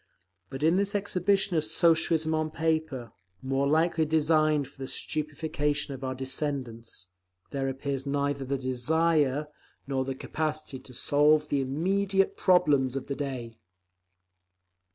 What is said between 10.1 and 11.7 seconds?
capacity to solve the